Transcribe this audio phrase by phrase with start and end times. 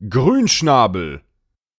[0.00, 1.22] Grünschnabel.